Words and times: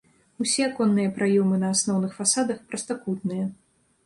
Усе 0.43 0.61
аконныя 0.69 1.11
праёмы 1.19 1.59
на 1.65 1.69
асноўных 1.75 2.17
фасадах 2.21 2.65
прастакутныя. 2.73 3.45